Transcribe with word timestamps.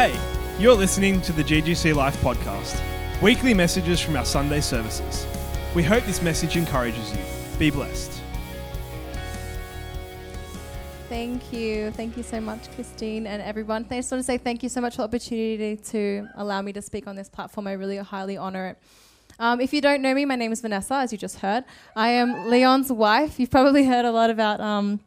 Hey, 0.00 0.18
you're 0.58 0.74
listening 0.74 1.20
to 1.20 1.32
the 1.34 1.44
GGC 1.44 1.94
Life 1.94 2.16
podcast, 2.22 2.80
weekly 3.20 3.52
messages 3.52 4.00
from 4.00 4.16
our 4.16 4.24
Sunday 4.24 4.62
services. 4.62 5.26
We 5.74 5.82
hope 5.82 6.04
this 6.04 6.22
message 6.22 6.56
encourages 6.56 7.12
you. 7.14 7.22
Be 7.58 7.70
blessed. 7.70 8.10
Thank 11.10 11.52
you. 11.52 11.90
Thank 11.90 12.16
you 12.16 12.22
so 12.22 12.40
much, 12.40 12.74
Christine 12.74 13.26
and 13.26 13.42
everyone. 13.42 13.84
I 13.90 13.96
just 13.96 14.10
want 14.10 14.20
to 14.20 14.24
say 14.24 14.38
thank 14.38 14.62
you 14.62 14.70
so 14.70 14.80
much 14.80 14.94
for 14.94 15.02
the 15.02 15.08
opportunity 15.08 15.76
to 15.76 16.26
allow 16.36 16.62
me 16.62 16.72
to 16.72 16.80
speak 16.80 17.06
on 17.06 17.14
this 17.14 17.28
platform. 17.28 17.66
I 17.66 17.72
really 17.72 17.98
highly 17.98 18.38
honor 18.38 18.68
it. 18.68 18.78
Um, 19.38 19.60
if 19.60 19.74
you 19.74 19.82
don't 19.82 20.00
know 20.00 20.14
me, 20.14 20.24
my 20.24 20.36
name 20.36 20.50
is 20.50 20.62
Vanessa, 20.62 20.94
as 20.94 21.12
you 21.12 21.18
just 21.18 21.40
heard. 21.40 21.64
I 21.94 22.08
am 22.08 22.48
Leon's 22.48 22.90
wife. 22.90 23.38
You've 23.38 23.50
probably 23.50 23.84
heard 23.84 24.06
a 24.06 24.12
lot 24.12 24.30
about 24.30 24.60
um, 24.60 25.00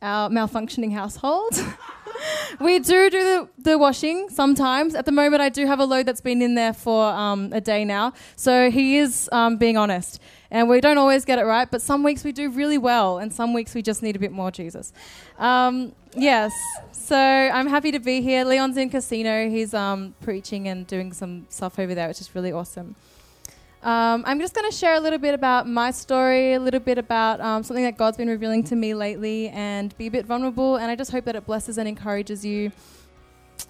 our 0.00 0.30
malfunctioning 0.30 0.94
household. 0.94 1.52
we 2.60 2.78
do 2.78 3.10
do 3.10 3.22
the, 3.22 3.48
the 3.58 3.78
washing 3.78 4.28
sometimes. 4.28 4.94
At 4.94 5.06
the 5.06 5.12
moment, 5.12 5.42
I 5.42 5.48
do 5.48 5.66
have 5.66 5.80
a 5.80 5.84
load 5.84 6.06
that's 6.06 6.20
been 6.20 6.42
in 6.42 6.54
there 6.54 6.72
for 6.72 7.04
um, 7.06 7.52
a 7.52 7.60
day 7.60 7.84
now. 7.84 8.12
So 8.36 8.70
he 8.70 8.98
is 8.98 9.28
um, 9.32 9.56
being 9.56 9.76
honest. 9.76 10.20
And 10.50 10.68
we 10.68 10.80
don't 10.80 10.96
always 10.96 11.24
get 11.26 11.38
it 11.38 11.44
right, 11.44 11.70
but 11.70 11.82
some 11.82 12.02
weeks 12.02 12.24
we 12.24 12.32
do 12.32 12.48
really 12.48 12.78
well, 12.78 13.18
and 13.18 13.30
some 13.30 13.52
weeks 13.52 13.74
we 13.74 13.82
just 13.82 14.02
need 14.02 14.16
a 14.16 14.18
bit 14.18 14.32
more 14.32 14.50
Jesus. 14.50 14.94
Um, 15.38 15.92
yes, 16.16 16.54
so 16.90 17.16
I'm 17.16 17.66
happy 17.66 17.92
to 17.92 17.98
be 17.98 18.22
here. 18.22 18.46
Leon's 18.46 18.78
in 18.78 18.88
casino. 18.88 19.50
He's 19.50 19.74
um, 19.74 20.14
preaching 20.22 20.66
and 20.66 20.86
doing 20.86 21.12
some 21.12 21.44
stuff 21.50 21.78
over 21.78 21.94
there, 21.94 22.08
which 22.08 22.22
is 22.22 22.34
really 22.34 22.50
awesome. 22.50 22.96
Um, 23.82 24.24
I'm 24.26 24.40
just 24.40 24.54
going 24.54 24.68
to 24.68 24.76
share 24.76 24.94
a 24.94 25.00
little 25.00 25.18
bit 25.18 25.34
about 25.34 25.68
my 25.68 25.92
story, 25.92 26.54
a 26.54 26.60
little 26.60 26.80
bit 26.80 26.98
about 26.98 27.40
um, 27.40 27.62
something 27.62 27.84
that 27.84 27.96
God's 27.96 28.16
been 28.16 28.28
revealing 28.28 28.64
to 28.64 28.76
me 28.76 28.92
lately, 28.92 29.48
and 29.50 29.96
be 29.96 30.08
a 30.08 30.10
bit 30.10 30.26
vulnerable. 30.26 30.76
And 30.76 30.90
I 30.90 30.96
just 30.96 31.12
hope 31.12 31.24
that 31.26 31.36
it 31.36 31.46
blesses 31.46 31.78
and 31.78 31.88
encourages 31.88 32.44
you. 32.44 32.72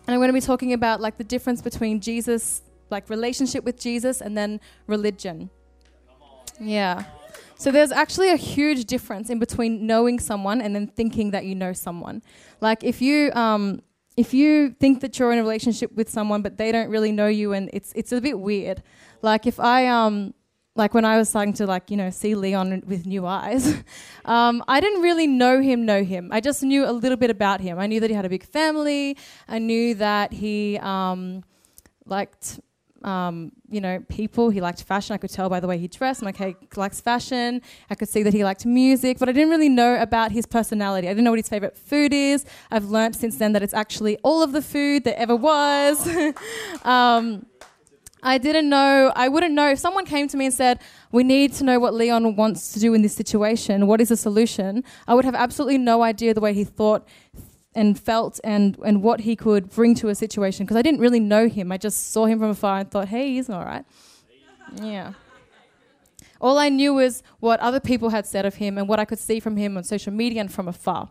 And 0.06 0.14
I'm 0.14 0.18
going 0.18 0.28
to 0.28 0.34
be 0.34 0.40
talking 0.40 0.72
about 0.72 1.00
like 1.00 1.18
the 1.18 1.24
difference 1.24 1.60
between 1.60 2.00
Jesus, 2.00 2.62
like 2.90 3.10
relationship 3.10 3.64
with 3.64 3.78
Jesus, 3.78 4.22
and 4.22 4.36
then 4.36 4.60
religion. 4.86 5.50
Yeah. 6.58 7.04
So 7.56 7.70
there's 7.70 7.92
actually 7.92 8.30
a 8.30 8.36
huge 8.36 8.84
difference 8.84 9.30
in 9.30 9.38
between 9.38 9.86
knowing 9.86 10.20
someone 10.20 10.60
and 10.60 10.74
then 10.74 10.86
thinking 10.86 11.32
that 11.32 11.44
you 11.44 11.54
know 11.54 11.72
someone. 11.72 12.22
Like 12.60 12.84
if 12.84 13.02
you 13.02 13.32
um, 13.32 13.82
if 14.18 14.34
you 14.34 14.70
think 14.80 15.00
that 15.00 15.16
you're 15.16 15.30
in 15.32 15.38
a 15.38 15.42
relationship 15.42 15.92
with 15.94 16.10
someone 16.10 16.42
but 16.42 16.58
they 16.58 16.72
don't 16.72 16.90
really 16.90 17.12
know 17.12 17.28
you 17.28 17.52
and 17.52 17.70
it's 17.72 17.92
it's 17.94 18.10
a 18.10 18.20
bit 18.20 18.38
weird. 18.38 18.82
Like 19.22 19.46
if 19.46 19.60
I 19.60 19.86
um 19.86 20.34
like 20.74 20.92
when 20.92 21.04
I 21.04 21.18
was 21.18 21.28
starting 21.28 21.54
to 21.54 21.66
like 21.66 21.90
you 21.90 21.96
know 21.96 22.10
see 22.10 22.34
Leon 22.34 22.82
with 22.86 23.06
new 23.06 23.26
eyes, 23.26 23.64
um, 24.24 24.64
I 24.66 24.80
didn't 24.80 25.02
really 25.02 25.26
know 25.26 25.60
him, 25.60 25.86
know 25.86 26.02
him. 26.02 26.30
I 26.32 26.40
just 26.40 26.62
knew 26.62 26.84
a 26.84 26.92
little 26.92 27.16
bit 27.16 27.30
about 27.30 27.60
him. 27.60 27.78
I 27.78 27.86
knew 27.86 28.00
that 28.00 28.10
he 28.10 28.16
had 28.16 28.24
a 28.24 28.28
big 28.28 28.44
family. 28.44 29.16
I 29.48 29.58
knew 29.58 29.94
that 29.96 30.32
he 30.32 30.78
um, 30.78 31.44
liked 32.04 32.60
um, 33.04 33.52
you 33.70 33.80
know, 33.80 34.00
people. 34.08 34.50
He 34.50 34.60
liked 34.60 34.82
fashion. 34.82 35.14
I 35.14 35.18
could 35.18 35.30
tell 35.30 35.48
by 35.48 35.60
the 35.60 35.66
way 35.66 35.78
he 35.78 35.88
dressed. 35.88 36.22
I'm 36.22 36.26
like, 36.26 36.40
okay, 36.40 36.56
he 36.60 36.80
likes 36.80 37.00
fashion. 37.00 37.62
I 37.90 37.94
could 37.94 38.08
see 38.08 38.22
that 38.22 38.32
he 38.32 38.44
liked 38.44 38.66
music, 38.66 39.18
but 39.18 39.28
I 39.28 39.32
didn't 39.32 39.50
really 39.50 39.68
know 39.68 40.00
about 40.00 40.32
his 40.32 40.46
personality. 40.46 41.08
I 41.08 41.10
didn't 41.10 41.24
know 41.24 41.30
what 41.30 41.38
his 41.38 41.48
favorite 41.48 41.76
food 41.76 42.12
is. 42.12 42.44
I've 42.70 42.86
learned 42.86 43.16
since 43.16 43.36
then 43.36 43.52
that 43.52 43.62
it's 43.62 43.74
actually 43.74 44.18
all 44.22 44.42
of 44.42 44.52
the 44.52 44.62
food 44.62 45.04
that 45.04 45.18
ever 45.18 45.36
was. 45.36 46.08
um, 46.84 47.46
I 48.22 48.38
didn't 48.38 48.68
know, 48.68 49.12
I 49.14 49.28
wouldn't 49.28 49.54
know. 49.54 49.70
If 49.70 49.78
someone 49.78 50.04
came 50.04 50.26
to 50.28 50.36
me 50.36 50.46
and 50.46 50.54
said, 50.54 50.80
We 51.12 51.22
need 51.22 51.52
to 51.54 51.64
know 51.64 51.78
what 51.78 51.94
Leon 51.94 52.36
wants 52.36 52.72
to 52.72 52.80
do 52.80 52.94
in 52.94 53.02
this 53.02 53.14
situation, 53.14 53.86
what 53.86 54.00
is 54.00 54.08
the 54.08 54.16
solution? 54.16 54.82
I 55.06 55.14
would 55.14 55.24
have 55.24 55.36
absolutely 55.36 55.78
no 55.78 56.02
idea 56.02 56.34
the 56.34 56.40
way 56.40 56.52
he 56.52 56.64
thought, 56.64 57.06
and 57.74 57.98
felt 57.98 58.40
and, 58.42 58.78
and 58.84 59.02
what 59.02 59.20
he 59.20 59.36
could 59.36 59.70
bring 59.70 59.94
to 59.96 60.08
a 60.08 60.14
situation 60.14 60.66
because 60.66 60.76
I 60.76 60.82
didn't 60.82 61.00
really 61.00 61.20
know 61.20 61.48
him. 61.48 61.70
I 61.70 61.78
just 61.78 62.10
saw 62.12 62.26
him 62.26 62.38
from 62.38 62.50
afar 62.50 62.78
and 62.78 62.90
thought, 62.90 63.08
hey, 63.08 63.34
he's 63.34 63.48
all 63.50 63.64
right. 63.64 63.84
Yeah. 64.82 65.12
All 66.40 66.58
I 66.58 66.68
knew 66.68 66.94
was 66.94 67.22
what 67.40 67.58
other 67.60 67.80
people 67.80 68.10
had 68.10 68.26
said 68.26 68.46
of 68.46 68.56
him 68.56 68.78
and 68.78 68.88
what 68.88 69.00
I 69.00 69.04
could 69.04 69.18
see 69.18 69.40
from 69.40 69.56
him 69.56 69.76
on 69.76 69.84
social 69.84 70.12
media 70.12 70.40
and 70.40 70.52
from 70.52 70.68
afar. 70.68 71.10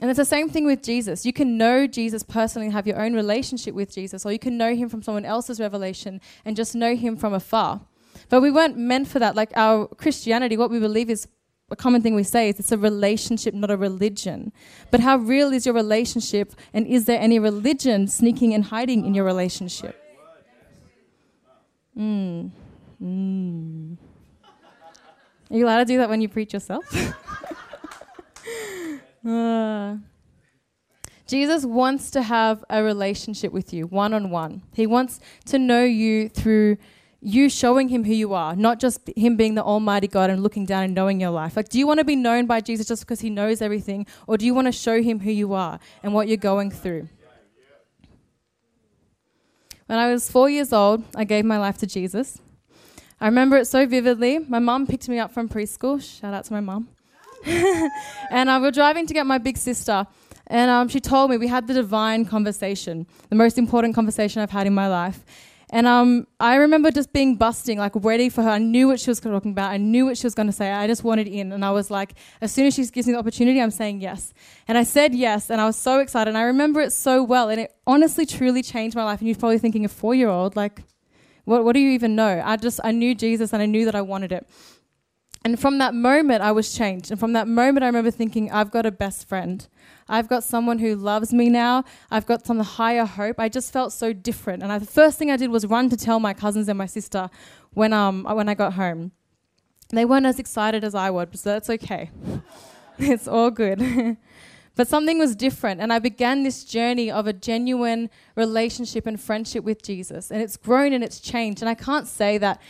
And 0.00 0.10
it's 0.10 0.16
the 0.16 0.24
same 0.24 0.48
thing 0.48 0.64
with 0.64 0.82
Jesus. 0.82 1.26
You 1.26 1.32
can 1.32 1.58
know 1.58 1.86
Jesus 1.86 2.22
personally 2.22 2.66
and 2.66 2.72
have 2.72 2.86
your 2.86 2.98
own 2.98 3.12
relationship 3.12 3.74
with 3.74 3.92
Jesus, 3.94 4.24
or 4.24 4.32
you 4.32 4.38
can 4.38 4.56
know 4.56 4.74
him 4.74 4.88
from 4.88 5.02
someone 5.02 5.26
else's 5.26 5.60
revelation 5.60 6.22
and 6.44 6.56
just 6.56 6.74
know 6.74 6.96
him 6.96 7.16
from 7.16 7.34
afar. 7.34 7.82
But 8.30 8.40
we 8.40 8.50
weren't 8.50 8.78
meant 8.78 9.08
for 9.08 9.18
that. 9.18 9.36
Like 9.36 9.52
our 9.56 9.86
Christianity, 9.88 10.56
what 10.56 10.70
we 10.70 10.78
believe 10.78 11.10
is 11.10 11.28
a 11.70 11.76
common 11.76 12.02
thing 12.02 12.14
we 12.14 12.24
say 12.24 12.48
is 12.48 12.58
it's 12.58 12.72
a 12.72 12.78
relationship, 12.78 13.54
not 13.54 13.70
a 13.70 13.76
religion. 13.76 14.52
But 14.90 15.00
how 15.00 15.16
real 15.16 15.52
is 15.52 15.66
your 15.66 15.74
relationship, 15.74 16.54
and 16.74 16.86
is 16.86 17.04
there 17.04 17.20
any 17.20 17.38
religion 17.38 18.08
sneaking 18.08 18.54
and 18.54 18.64
hiding 18.64 19.04
in 19.04 19.14
your 19.14 19.24
relationship? 19.24 19.96
Mm. 21.96 22.50
Mm. 23.02 23.96
Are 25.50 25.56
you 25.56 25.64
allowed 25.64 25.78
to 25.78 25.84
do 25.84 25.98
that 25.98 26.08
when 26.08 26.20
you 26.20 26.28
preach 26.28 26.52
yourself? 26.52 26.84
uh. 29.26 29.96
Jesus 31.26 31.64
wants 31.64 32.10
to 32.10 32.22
have 32.22 32.64
a 32.68 32.82
relationship 32.82 33.52
with 33.52 33.72
you, 33.72 33.86
one 33.86 34.12
on 34.12 34.30
one. 34.30 34.62
He 34.74 34.84
wants 34.84 35.20
to 35.46 35.60
know 35.60 35.84
you 35.84 36.28
through 36.28 36.76
you 37.22 37.50
showing 37.50 37.88
him 37.88 38.04
who 38.04 38.14
you 38.14 38.32
are, 38.32 38.56
not 38.56 38.80
just 38.80 39.10
him 39.14 39.36
being 39.36 39.54
the 39.54 39.62
Almighty 39.62 40.08
God 40.08 40.30
and 40.30 40.42
looking 40.42 40.64
down 40.64 40.84
and 40.84 40.94
knowing 40.94 41.20
your 41.20 41.30
life. 41.30 41.56
Like, 41.56 41.68
do 41.68 41.78
you 41.78 41.86
want 41.86 41.98
to 41.98 42.04
be 42.04 42.16
known 42.16 42.46
by 42.46 42.60
Jesus 42.60 42.86
just 42.86 43.02
because 43.02 43.20
he 43.20 43.28
knows 43.28 43.60
everything, 43.60 44.06
or 44.26 44.38
do 44.38 44.46
you 44.46 44.54
want 44.54 44.66
to 44.66 44.72
show 44.72 45.02
him 45.02 45.20
who 45.20 45.30
you 45.30 45.52
are 45.52 45.78
and 46.02 46.14
what 46.14 46.28
you're 46.28 46.36
going 46.38 46.70
through? 46.70 47.08
When 49.86 49.98
I 49.98 50.12
was 50.12 50.30
four 50.30 50.48
years 50.48 50.72
old, 50.72 51.02
I 51.16 51.24
gave 51.24 51.44
my 51.44 51.58
life 51.58 51.78
to 51.78 51.86
Jesus. 51.86 52.38
I 53.20 53.26
remember 53.26 53.56
it 53.56 53.66
so 53.66 53.86
vividly. 53.86 54.38
My 54.38 54.60
mum 54.60 54.86
picked 54.86 55.08
me 55.08 55.18
up 55.18 55.32
from 55.32 55.48
preschool. 55.48 56.00
Shout 56.00 56.32
out 56.32 56.44
to 56.44 56.52
my 56.52 56.60
mum. 56.60 56.88
and 57.44 58.48
uh, 58.48 58.58
we 58.60 58.68
were 58.68 58.70
driving 58.70 59.06
to 59.06 59.12
get 59.12 59.26
my 59.26 59.38
big 59.38 59.56
sister. 59.56 60.06
And 60.46 60.70
um, 60.70 60.88
she 60.88 61.00
told 61.00 61.30
me 61.30 61.36
we 61.36 61.48
had 61.48 61.66
the 61.66 61.74
divine 61.74 62.24
conversation, 62.24 63.06
the 63.28 63.36
most 63.36 63.58
important 63.58 63.94
conversation 63.94 64.42
I've 64.42 64.50
had 64.50 64.66
in 64.66 64.74
my 64.74 64.88
life. 64.88 65.24
And 65.72 65.86
um, 65.86 66.26
I 66.40 66.56
remember 66.56 66.90
just 66.90 67.12
being 67.12 67.36
busting, 67.36 67.78
like 67.78 67.92
ready 67.94 68.28
for 68.28 68.42
her. 68.42 68.50
I 68.50 68.58
knew 68.58 68.88
what 68.88 68.98
she 68.98 69.08
was 69.08 69.20
talking 69.20 69.52
about. 69.52 69.70
I 69.70 69.76
knew 69.76 70.04
what 70.04 70.18
she 70.18 70.26
was 70.26 70.34
going 70.34 70.48
to 70.48 70.52
say. 70.52 70.70
I 70.72 70.88
just 70.88 71.04
wanted 71.04 71.28
in. 71.28 71.52
And 71.52 71.64
I 71.64 71.70
was 71.70 71.92
like, 71.92 72.14
as 72.40 72.50
soon 72.50 72.66
as 72.66 72.74
she 72.74 72.84
gives 72.86 73.06
me 73.06 73.12
the 73.12 73.18
opportunity, 73.20 73.62
I'm 73.62 73.70
saying 73.70 74.00
yes. 74.00 74.34
And 74.66 74.76
I 74.76 74.82
said 74.82 75.14
yes. 75.14 75.48
And 75.48 75.60
I 75.60 75.66
was 75.66 75.76
so 75.76 76.00
excited. 76.00 76.28
And 76.28 76.36
I 76.36 76.42
remember 76.42 76.80
it 76.80 76.92
so 76.92 77.22
well. 77.22 77.48
And 77.48 77.60
it 77.60 77.74
honestly, 77.86 78.26
truly 78.26 78.64
changed 78.64 78.96
my 78.96 79.04
life. 79.04 79.20
And 79.20 79.28
you're 79.28 79.36
probably 79.36 79.58
thinking, 79.58 79.84
a 79.84 79.88
four 79.88 80.12
year 80.12 80.28
old, 80.28 80.56
like, 80.56 80.82
what, 81.44 81.64
what 81.64 81.74
do 81.74 81.80
you 81.80 81.90
even 81.90 82.16
know? 82.16 82.42
I 82.44 82.56
just, 82.56 82.80
I 82.82 82.90
knew 82.90 83.14
Jesus 83.14 83.52
and 83.52 83.62
I 83.62 83.66
knew 83.66 83.84
that 83.84 83.94
I 83.94 84.02
wanted 84.02 84.32
it. 84.32 84.48
And 85.42 85.58
from 85.58 85.78
that 85.78 85.94
moment, 85.94 86.42
I 86.42 86.52
was 86.52 86.74
changed. 86.74 87.10
And 87.10 87.18
from 87.18 87.32
that 87.32 87.48
moment, 87.48 87.82
I 87.82 87.86
remember 87.86 88.10
thinking, 88.10 88.50
I've 88.52 88.70
got 88.70 88.84
a 88.84 88.90
best 88.90 89.26
friend. 89.26 89.66
I've 90.06 90.28
got 90.28 90.44
someone 90.44 90.78
who 90.80 90.94
loves 90.94 91.32
me 91.32 91.48
now. 91.48 91.84
I've 92.10 92.26
got 92.26 92.44
some 92.44 92.60
higher 92.60 93.06
hope. 93.06 93.40
I 93.40 93.48
just 93.48 93.72
felt 93.72 93.92
so 93.92 94.12
different. 94.12 94.62
And 94.62 94.70
I, 94.70 94.78
the 94.78 94.86
first 94.86 95.18
thing 95.18 95.30
I 95.30 95.38
did 95.38 95.50
was 95.50 95.64
run 95.64 95.88
to 95.90 95.96
tell 95.96 96.20
my 96.20 96.34
cousins 96.34 96.68
and 96.68 96.76
my 96.76 96.86
sister 96.86 97.30
when, 97.72 97.94
um, 97.94 98.24
when 98.24 98.48
I 98.48 98.54
got 98.54 98.74
home. 98.74 99.12
They 99.88 100.04
weren't 100.04 100.26
as 100.26 100.38
excited 100.38 100.84
as 100.84 100.94
I 100.94 101.10
was, 101.10 101.28
so 101.34 101.50
that's 101.50 101.70
okay. 101.70 102.10
it's 102.98 103.26
all 103.26 103.50
good. 103.50 104.16
but 104.76 104.88
something 104.88 105.18
was 105.18 105.34
different. 105.34 105.80
And 105.80 105.90
I 105.90 105.98
began 105.98 106.42
this 106.42 106.64
journey 106.64 107.10
of 107.10 107.26
a 107.26 107.32
genuine 107.32 108.10
relationship 108.36 109.06
and 109.06 109.18
friendship 109.18 109.64
with 109.64 109.82
Jesus. 109.82 110.30
And 110.30 110.42
it's 110.42 110.58
grown 110.58 110.92
and 110.92 111.02
it's 111.02 111.18
changed. 111.18 111.62
And 111.62 111.68
I 111.68 111.74
can't 111.74 112.06
say 112.06 112.36
that 112.38 112.60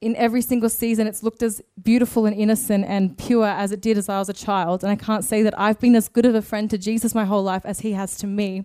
in 0.00 0.16
every 0.16 0.40
single 0.40 0.70
season 0.70 1.06
it's 1.06 1.22
looked 1.22 1.42
as 1.42 1.60
beautiful 1.82 2.24
and 2.24 2.34
innocent 2.34 2.84
and 2.86 3.18
pure 3.18 3.46
as 3.46 3.70
it 3.70 3.82
did 3.82 3.98
as 3.98 4.08
I 4.08 4.18
was 4.18 4.28
a 4.28 4.32
child. 4.32 4.82
And 4.82 4.90
I 4.90 4.96
can't 4.96 5.24
say 5.24 5.42
that 5.42 5.58
I've 5.58 5.78
been 5.78 5.94
as 5.94 6.08
good 6.08 6.24
of 6.24 6.34
a 6.34 6.42
friend 6.42 6.70
to 6.70 6.78
Jesus 6.78 7.14
my 7.14 7.24
whole 7.24 7.42
life 7.42 7.62
as 7.64 7.80
he 7.80 7.92
has 7.92 8.16
to 8.18 8.26
me. 8.26 8.64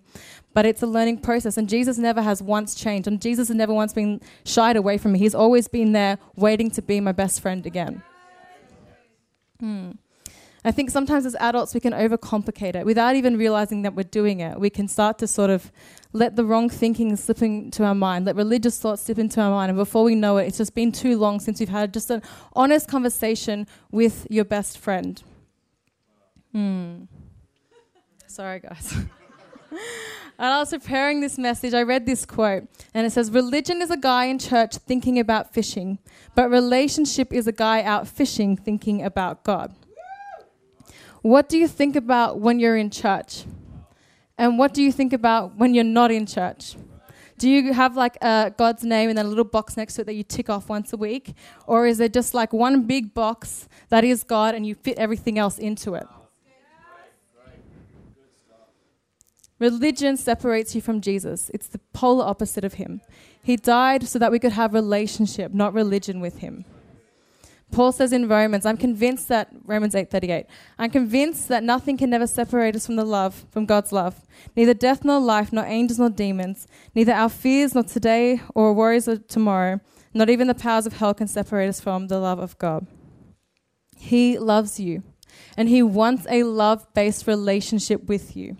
But 0.53 0.65
it's 0.65 0.81
a 0.81 0.87
learning 0.87 1.19
process. 1.19 1.57
And 1.57 1.67
Jesus 1.67 1.97
never 1.97 2.21
has 2.21 2.41
once 2.41 2.73
changed. 2.73 3.07
And 3.07 3.21
Jesus 3.21 3.49
has 3.49 3.57
never 3.57 3.73
once 3.73 3.91
been 3.91 4.21
shied 4.45 4.77
away 4.77 4.97
from 4.97 5.11
me. 5.11 5.19
He's 5.19 5.35
always 5.35 5.67
been 5.67 5.91
there 5.91 6.17
waiting 6.35 6.71
to 6.71 6.81
be 6.81 7.01
my 7.01 7.11
best 7.11 7.41
friend 7.41 7.65
again. 7.65 8.01
Hmm. 9.59 9.91
I 10.65 10.71
think 10.71 10.89
sometimes 10.89 11.27
as 11.27 11.35
adults 11.35 11.75
we 11.75 11.79
can 11.79 11.93
overcomplicate 11.93 12.75
it 12.75 12.85
without 12.85 13.15
even 13.15 13.37
realizing 13.37 13.83
that 13.83 13.93
we're 13.93 14.03
doing 14.03 14.39
it. 14.39 14.59
We 14.59 14.71
can 14.71 14.87
start 14.87 15.19
to 15.19 15.27
sort 15.27 15.51
of 15.51 15.71
let 16.11 16.35
the 16.35 16.43
wrong 16.43 16.69
thinking 16.69 17.15
slip 17.15 17.43
into 17.43 17.83
our 17.83 17.93
mind, 17.93 18.25
let 18.25 18.35
religious 18.35 18.79
thoughts 18.79 19.03
slip 19.03 19.19
into 19.19 19.39
our 19.41 19.51
mind, 19.51 19.69
and 19.69 19.77
before 19.77 20.03
we 20.03 20.15
know 20.15 20.37
it, 20.37 20.47
it's 20.47 20.57
just 20.57 20.73
been 20.73 20.91
too 20.91 21.17
long 21.17 21.39
since 21.39 21.59
we've 21.59 21.69
had 21.69 21.93
just 21.93 22.09
an 22.09 22.23
honest 22.53 22.87
conversation 22.87 23.67
with 23.91 24.25
your 24.29 24.43
best 24.43 24.79
friend. 24.79 25.21
Hmm. 26.51 27.03
Sorry, 28.27 28.59
guys. 28.59 28.95
And 30.37 30.53
I 30.53 30.59
was 30.59 30.69
preparing 30.69 31.21
this 31.21 31.37
message, 31.37 31.73
I 31.73 31.83
read 31.83 32.05
this 32.05 32.25
quote, 32.25 32.67
and 32.93 33.07
it 33.07 33.11
says 33.11 33.31
Religion 33.31 33.81
is 33.81 33.89
a 33.89 33.95
guy 33.95 34.25
in 34.25 34.37
church 34.37 34.75
thinking 34.75 35.17
about 35.17 35.53
fishing, 35.53 35.97
but 36.35 36.49
relationship 36.49 37.31
is 37.31 37.47
a 37.47 37.53
guy 37.53 37.81
out 37.81 38.05
fishing 38.05 38.57
thinking 38.57 39.01
about 39.01 39.45
God. 39.45 39.73
What 41.25 41.49
do 41.49 41.57
you 41.57 41.67
think 41.67 41.95
about 41.95 42.37
when 42.39 42.59
you're 42.59 42.77
in 42.77 42.91
church? 42.91 43.45
And 44.37 44.59
what 44.59 44.75
do 44.75 44.83
you 44.83 44.91
think 44.91 45.11
about 45.11 45.55
when 45.55 45.73
you're 45.73 45.83
not 45.83 46.11
in 46.11 46.27
church? 46.27 46.75
Do 47.39 47.49
you 47.49 47.73
have 47.73 47.97
like 47.97 48.19
God's 48.21 48.83
name 48.83 49.09
and 49.09 49.17
then 49.17 49.25
a 49.25 49.27
little 49.27 49.43
box 49.43 49.75
next 49.75 49.95
to 49.95 50.01
it 50.01 50.03
that 50.03 50.13
you 50.13 50.21
tick 50.21 50.51
off 50.51 50.69
once 50.69 50.93
a 50.93 50.97
week? 50.97 51.33
Or 51.65 51.87
is 51.87 51.99
it 51.99 52.13
just 52.13 52.35
like 52.35 52.53
one 52.53 52.83
big 52.83 53.15
box 53.15 53.67
that 53.89 54.03
is 54.03 54.23
God 54.23 54.53
and 54.53 54.67
you 54.67 54.75
fit 54.75 54.99
everything 54.99 55.39
else 55.39 55.57
into 55.57 55.95
it? 55.95 56.05
Religion 59.57 60.17
separates 60.17 60.75
you 60.75 60.81
from 60.81 61.01
Jesus. 61.01 61.49
It's 61.55 61.67
the 61.67 61.79
polar 61.91 62.25
opposite 62.25 62.63
of 62.63 62.75
him. 62.75 63.01
He 63.41 63.55
died 63.55 64.07
so 64.07 64.19
that 64.19 64.31
we 64.31 64.37
could 64.37 64.51
have 64.51 64.75
relationship, 64.75 65.55
not 65.55 65.73
religion 65.73 66.19
with 66.19 66.37
him. 66.37 66.65
Paul 67.71 67.91
says 67.91 68.13
in 68.13 68.29
Romans, 68.29 68.65
I'm 68.65 68.77
convinced 68.77 69.27
that 69.27 69.49
Romans 69.65 69.95
8:38. 69.95 70.45
I'm 70.79 70.89
convinced 70.89 71.49
that 71.49 71.63
nothing 71.63 71.97
can 71.97 72.13
ever 72.13 72.27
separate 72.27 72.75
us 72.75 72.85
from 72.85 72.95
the 72.95 73.03
love, 73.03 73.45
from 73.49 73.65
God's 73.65 73.91
love. 73.91 74.21
Neither 74.55 74.73
death 74.73 75.03
nor 75.03 75.19
life, 75.19 75.51
nor 75.51 75.65
angels 75.65 75.99
nor 75.99 76.09
demons, 76.09 76.67
neither 76.93 77.11
our 77.11 77.27
fears 77.27 77.73
nor 77.73 77.83
today 77.83 78.41
or 78.53 78.71
worries 78.73 79.07
of 79.07 79.27
tomorrow, 79.27 79.81
not 80.13 80.29
even 80.29 80.47
the 80.47 80.55
powers 80.55 80.85
of 80.85 80.93
hell 80.93 81.13
can 81.13 81.27
separate 81.27 81.67
us 81.67 81.81
from 81.81 82.07
the 82.07 82.19
love 82.19 82.39
of 82.39 82.57
God. 82.57 82.87
He 83.97 84.37
loves 84.37 84.79
you, 84.79 85.03
and 85.57 85.67
he 85.67 85.81
wants 85.81 86.25
a 86.29 86.43
love-based 86.43 87.27
relationship 87.27 88.07
with 88.07 88.37
you. 88.37 88.55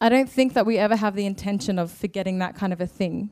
I 0.00 0.08
don't 0.08 0.28
think 0.28 0.54
that 0.54 0.66
we 0.66 0.78
ever 0.78 0.96
have 0.96 1.14
the 1.14 1.26
intention 1.26 1.78
of 1.78 1.92
forgetting 1.92 2.38
that 2.38 2.54
kind 2.56 2.72
of 2.72 2.80
a 2.80 2.86
thing. 2.86 3.30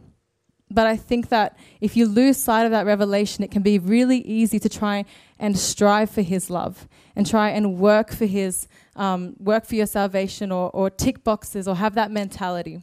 But 0.70 0.86
I 0.86 0.96
think 0.96 1.28
that 1.28 1.56
if 1.80 1.96
you 1.96 2.06
lose 2.06 2.36
sight 2.36 2.64
of 2.64 2.72
that 2.72 2.86
revelation, 2.86 3.44
it 3.44 3.50
can 3.50 3.62
be 3.62 3.78
really 3.78 4.18
easy 4.18 4.58
to 4.58 4.68
try 4.68 5.04
and 5.38 5.56
strive 5.56 6.10
for 6.10 6.22
His 6.22 6.50
love 6.50 6.88
and 7.14 7.26
try 7.26 7.50
and 7.50 7.78
work 7.78 8.12
for 8.12 8.26
His 8.26 8.66
um, 8.96 9.36
work 9.38 9.64
for 9.64 9.76
your 9.76 9.86
salvation 9.86 10.50
or, 10.50 10.70
or 10.70 10.90
tick 10.90 11.22
boxes 11.22 11.68
or 11.68 11.76
have 11.76 11.94
that 11.94 12.10
mentality. 12.10 12.80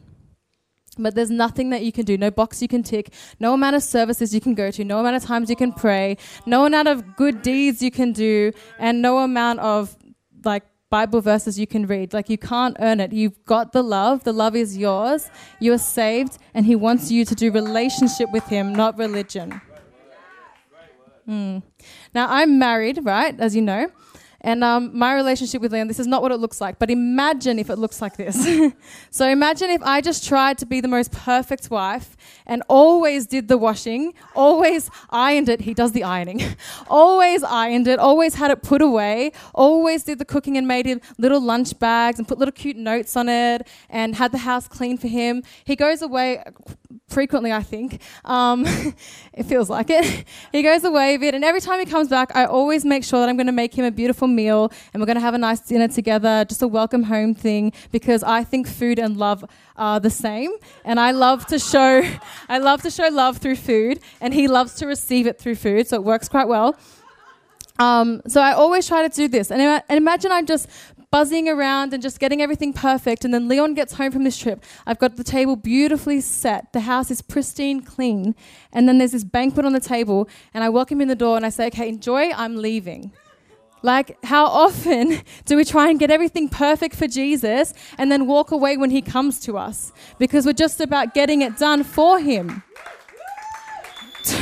But 0.96 1.14
there's 1.14 1.30
nothing 1.30 1.70
that 1.70 1.82
you 1.82 1.92
can 1.92 2.04
do, 2.04 2.16
no 2.16 2.30
box 2.30 2.62
you 2.62 2.68
can 2.68 2.82
tick, 2.82 3.12
no 3.40 3.52
amount 3.52 3.76
of 3.76 3.82
services 3.82 4.32
you 4.32 4.40
can 4.40 4.54
go 4.54 4.70
to, 4.70 4.84
no 4.84 5.00
amount 5.00 5.16
of 5.16 5.24
times 5.24 5.50
you 5.50 5.56
can 5.56 5.72
pray, 5.72 6.16
no 6.46 6.66
amount 6.66 6.88
of 6.88 7.16
good 7.16 7.42
deeds 7.42 7.82
you 7.82 7.90
can 7.90 8.12
do, 8.12 8.52
and 8.78 9.02
no 9.02 9.18
amount 9.18 9.58
of 9.60 9.96
like 10.44 10.62
Bible 10.94 11.20
verses 11.20 11.58
you 11.58 11.66
can 11.66 11.88
read. 11.88 12.12
Like 12.12 12.28
you 12.30 12.38
can't 12.38 12.76
earn 12.78 13.00
it. 13.00 13.12
You've 13.12 13.44
got 13.44 13.72
the 13.72 13.82
love. 13.82 14.22
The 14.22 14.32
love 14.32 14.54
is 14.54 14.78
yours. 14.78 15.28
You 15.58 15.72
are 15.72 15.84
saved, 16.00 16.38
and 16.54 16.64
He 16.64 16.76
wants 16.76 17.10
you 17.10 17.24
to 17.30 17.34
do 17.34 17.50
relationship 17.50 18.28
with 18.30 18.46
Him, 18.46 18.72
not 18.72 18.96
religion. 18.96 19.60
Mm. 21.28 21.64
Now 22.14 22.26
I'm 22.30 22.60
married, 22.60 23.00
right? 23.02 23.34
As 23.40 23.56
you 23.56 23.62
know. 23.62 23.90
And 24.44 24.62
um, 24.62 24.90
my 24.96 25.14
relationship 25.14 25.62
with 25.62 25.72
Leon, 25.72 25.88
this 25.88 25.98
is 25.98 26.06
not 26.06 26.20
what 26.20 26.30
it 26.30 26.36
looks 26.36 26.60
like, 26.60 26.78
but 26.78 26.90
imagine 26.90 27.58
if 27.58 27.70
it 27.70 27.76
looks 27.76 28.02
like 28.02 28.18
this. 28.18 28.46
so 29.10 29.26
imagine 29.26 29.70
if 29.70 29.82
I 29.82 30.02
just 30.02 30.28
tried 30.28 30.58
to 30.58 30.66
be 30.66 30.82
the 30.82 30.88
most 30.88 31.12
perfect 31.12 31.70
wife 31.70 32.14
and 32.44 32.62
always 32.68 33.26
did 33.26 33.48
the 33.48 33.56
washing, 33.56 34.12
always 34.36 34.90
ironed 35.08 35.48
it. 35.48 35.62
He 35.62 35.72
does 35.72 35.92
the 35.92 36.04
ironing. 36.04 36.42
always 36.88 37.42
ironed 37.42 37.88
it, 37.88 37.98
always 37.98 38.34
had 38.34 38.50
it 38.50 38.62
put 38.62 38.82
away, 38.82 39.32
always 39.54 40.04
did 40.04 40.18
the 40.18 40.26
cooking 40.26 40.58
and 40.58 40.68
made 40.68 40.84
him 40.84 41.00
little 41.16 41.40
lunch 41.40 41.78
bags 41.78 42.18
and 42.18 42.28
put 42.28 42.38
little 42.38 42.52
cute 42.52 42.76
notes 42.76 43.16
on 43.16 43.30
it 43.30 43.66
and 43.88 44.14
had 44.14 44.30
the 44.30 44.38
house 44.38 44.68
clean 44.68 44.98
for 44.98 45.08
him. 45.08 45.42
He 45.64 45.74
goes 45.74 46.02
away 46.02 46.44
frequently, 47.08 47.52
I 47.52 47.62
think. 47.62 48.02
Um, 48.24 48.64
it 49.32 49.44
feels 49.44 49.70
like 49.70 49.88
it. 49.88 50.26
he 50.52 50.62
goes 50.62 50.84
away 50.84 51.14
a 51.14 51.18
bit, 51.18 51.34
and 51.34 51.44
every 51.44 51.60
time 51.60 51.78
he 51.78 51.86
comes 51.86 52.08
back, 52.08 52.34
I 52.36 52.44
always 52.44 52.84
make 52.84 53.04
sure 53.04 53.20
that 53.20 53.28
I'm 53.28 53.36
going 53.36 53.46
to 53.46 53.52
make 53.52 53.72
him 53.72 53.84
a 53.84 53.90
beautiful 53.90 54.28
meal 54.34 54.72
and 54.92 55.00
we're 55.00 55.06
going 55.06 55.16
to 55.16 55.20
have 55.22 55.34
a 55.34 55.38
nice 55.38 55.60
dinner 55.60 55.88
together, 55.88 56.44
just 56.48 56.62
a 56.62 56.68
welcome 56.68 57.04
home 57.04 57.34
thing, 57.34 57.72
because 57.90 58.22
I 58.22 58.44
think 58.44 58.66
food 58.68 58.98
and 58.98 59.16
love 59.16 59.44
are 59.76 60.00
the 60.00 60.10
same. 60.10 60.50
And 60.84 61.00
I 61.00 61.12
love 61.12 61.46
to 61.46 61.58
show, 61.58 62.02
I 62.48 62.58
love 62.58 62.82
to 62.82 62.90
show 62.90 63.08
love 63.08 63.38
through 63.38 63.56
food, 63.56 64.00
and 64.20 64.34
he 64.34 64.48
loves 64.48 64.74
to 64.74 64.86
receive 64.86 65.26
it 65.26 65.38
through 65.38 65.56
food, 65.56 65.86
so 65.86 65.96
it 65.96 66.04
works 66.04 66.28
quite 66.28 66.48
well. 66.48 66.76
Um, 67.78 68.22
so 68.28 68.40
I 68.40 68.52
always 68.52 68.86
try 68.86 69.06
to 69.06 69.14
do 69.14 69.26
this. 69.26 69.50
And, 69.50 69.60
and 69.60 69.96
imagine 69.96 70.30
I'm 70.30 70.46
just 70.46 70.68
buzzing 71.10 71.48
around 71.48 71.92
and 71.92 72.02
just 72.02 72.18
getting 72.18 72.42
everything 72.42 72.72
perfect. 72.72 73.24
And 73.24 73.32
then 73.32 73.48
Leon 73.48 73.74
gets 73.74 73.94
home 73.94 74.10
from 74.10 74.24
this 74.24 74.36
trip. 74.36 74.64
I've 74.86 74.98
got 74.98 75.16
the 75.16 75.24
table 75.24 75.56
beautifully 75.56 76.20
set. 76.20 76.72
The 76.72 76.80
house 76.80 77.10
is 77.10 77.22
pristine, 77.22 77.82
clean. 77.82 78.34
And 78.72 78.88
then 78.88 78.98
there's 78.98 79.12
this 79.12 79.24
banquet 79.24 79.64
on 79.64 79.72
the 79.72 79.80
table. 79.80 80.28
And 80.52 80.64
I 80.64 80.68
welcome 80.70 80.98
him 80.98 81.02
in 81.02 81.08
the 81.08 81.14
door 81.14 81.36
and 81.36 81.46
I 81.46 81.50
say, 81.50 81.66
okay, 81.68 81.88
enjoy, 81.88 82.30
I'm 82.32 82.56
leaving. 82.56 83.12
Like, 83.84 84.16
how 84.24 84.46
often 84.46 85.20
do 85.44 85.56
we 85.56 85.64
try 85.64 85.90
and 85.90 85.98
get 86.00 86.10
everything 86.10 86.48
perfect 86.48 86.96
for 86.96 87.06
Jesus 87.06 87.74
and 87.98 88.10
then 88.10 88.26
walk 88.26 88.50
away 88.50 88.78
when 88.78 88.88
he 88.88 89.02
comes 89.02 89.38
to 89.40 89.58
us? 89.58 89.92
Because 90.18 90.46
we're 90.46 90.54
just 90.54 90.80
about 90.80 91.12
getting 91.12 91.42
it 91.42 91.58
done 91.58 91.84
for 91.84 92.18
him. 92.18 92.62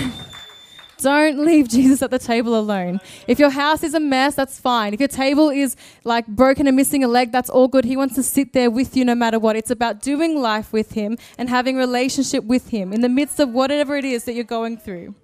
Don't 0.99 1.45
leave 1.45 1.69
Jesus 1.69 2.01
at 2.03 2.13
the 2.13 2.21
table 2.21 2.57
alone. 2.57 3.01
If 3.27 3.41
your 3.41 3.51
house 3.51 3.83
is 3.83 3.95
a 3.95 3.99
mess, 3.99 4.37
that's 4.37 4.61
fine. 4.61 4.95
If 4.95 5.01
your 5.01 5.09
table 5.09 5.51
is 5.51 5.75
like 6.05 6.29
broken 6.29 6.69
and 6.69 6.77
missing 6.77 7.03
a 7.03 7.09
leg, 7.09 7.33
that's 7.33 7.51
all 7.51 7.67
good. 7.67 7.85
He 7.85 7.97
wants 7.97 8.15
to 8.15 8.23
sit 8.23 8.53
there 8.53 8.71
with 8.71 8.97
you 8.97 9.05
no 9.05 9.17
matter 9.17 9.41
what. 9.41 9.57
It's 9.57 9.73
about 9.73 10.01
doing 10.01 10.41
life 10.41 10.73
with 10.73 10.93
him 10.93 11.19
and 11.37 11.49
having 11.49 11.77
relationship 11.77 12.45
with 12.45 12.69
him 12.69 12.93
in 12.93 13.01
the 13.01 13.09
midst 13.09 13.41
of 13.41 13.49
whatever 13.49 13.97
it 13.97 14.05
is 14.05 14.23
that 14.27 14.35
you're 14.35 14.45
going 14.45 14.77
through. 14.77 15.17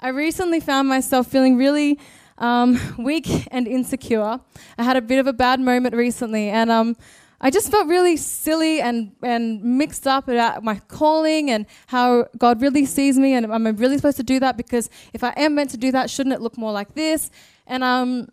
I 0.00 0.08
recently 0.08 0.60
found 0.60 0.88
myself 0.88 1.26
feeling 1.26 1.58
really 1.58 1.98
um, 2.38 2.78
weak 2.98 3.48
and 3.50 3.66
insecure. 3.66 4.40
I 4.78 4.82
had 4.82 4.96
a 4.96 5.02
bit 5.02 5.18
of 5.18 5.26
a 5.26 5.32
bad 5.32 5.60
moment 5.60 5.94
recently, 5.94 6.48
and 6.48 6.70
um, 6.70 6.96
I 7.44 7.50
just 7.50 7.72
felt 7.72 7.88
really 7.88 8.16
silly 8.16 8.80
and, 8.80 9.12
and 9.20 9.62
mixed 9.62 10.06
up 10.06 10.28
about 10.28 10.62
my 10.62 10.76
calling 10.86 11.50
and 11.50 11.66
how 11.88 12.28
God 12.38 12.62
really 12.62 12.86
sees 12.86 13.18
me 13.18 13.34
and 13.34 13.46
am 13.46 13.66
I 13.66 13.70
really 13.70 13.96
supposed 13.96 14.18
to 14.18 14.22
do 14.22 14.38
that 14.38 14.56
because 14.56 14.88
if 15.12 15.24
I 15.24 15.34
am 15.36 15.56
meant 15.56 15.70
to 15.70 15.76
do 15.76 15.90
that, 15.90 16.08
shouldn't 16.08 16.34
it 16.34 16.40
look 16.40 16.56
more 16.56 16.70
like 16.70 16.94
this? 16.94 17.32
And 17.66 17.82
um, 17.82 18.28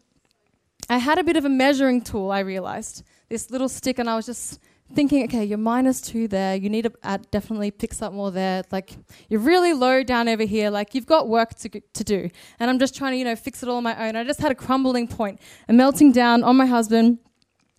I 0.89 0.99
had 0.99 1.17
a 1.17 1.23
bit 1.23 1.37
of 1.37 1.45
a 1.45 1.49
measuring 1.49 2.01
tool, 2.01 2.31
I 2.31 2.39
realized, 2.39 3.03
this 3.29 3.49
little 3.49 3.67
stick, 3.67 3.97
and 3.97 4.07
I 4.07 4.15
was 4.15 4.27
just 4.27 4.59
thinking, 4.93 5.23
okay, 5.25 5.43
you're 5.43 5.57
minus 5.57 6.01
two 6.01 6.27
there. 6.27 6.55
You 6.55 6.69
need 6.69 6.83
to 6.83 6.91
add, 7.03 7.29
definitely 7.31 7.71
pick 7.71 7.99
up 8.01 8.13
more 8.13 8.31
there. 8.31 8.63
Like 8.71 8.93
you're 9.29 9.39
really 9.39 9.73
low 9.73 10.03
down 10.03 10.27
over 10.27 10.43
here. 10.43 10.69
Like 10.69 10.95
you've 10.95 11.05
got 11.05 11.27
work 11.27 11.55
to 11.55 11.69
to 11.69 12.03
do. 12.03 12.29
And 12.59 12.69
I'm 12.69 12.79
just 12.79 12.95
trying 12.95 13.13
to, 13.13 13.17
you 13.17 13.25
know, 13.25 13.35
fix 13.35 13.63
it 13.63 13.69
all 13.69 13.77
on 13.77 13.83
my 13.83 14.07
own. 14.07 14.15
I 14.15 14.23
just 14.23 14.39
had 14.39 14.51
a 14.51 14.55
crumbling 14.55 15.07
point, 15.07 15.39
a 15.67 15.73
melting 15.73 16.11
down 16.11 16.43
on 16.43 16.55
my 16.55 16.65
husband. 16.65 17.19